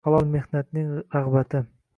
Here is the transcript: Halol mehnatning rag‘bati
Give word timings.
Halol 0.07 0.29
mehnatning 0.35 0.89
rag‘bati 1.19 1.65